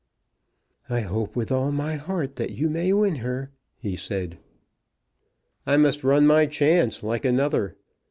[0.89, 4.39] "I hope with all my heart that you may win her," he said.
[5.63, 7.75] "I must run my chance like another.